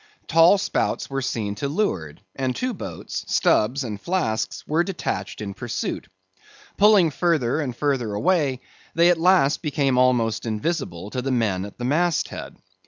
Tall 0.27 0.57
spouts 0.57 1.11
were 1.11 1.21
seen 1.21 1.53
to 1.61 1.67
leeward; 1.67 2.21
and 2.35 2.55
two 2.55 2.73
boats, 2.73 3.23
Stubb's 3.27 3.83
and 3.83 4.01
Flask's, 4.01 4.65
were 4.65 4.83
detached 4.83 5.41
in 5.41 5.53
pursuit. 5.53 6.07
Pulling 6.75 7.11
further 7.11 7.59
and 7.61 7.75
further 7.77 8.15
away, 8.15 8.61
they 8.95 9.11
at 9.11 9.19
last 9.19 9.61
became 9.61 9.99
almost 9.99 10.47
invisible 10.47 11.11
to 11.11 11.21
the 11.21 11.29
men 11.29 11.65
at 11.65 11.77
the 11.77 11.85
mast 11.85 12.29
head. 12.29 12.57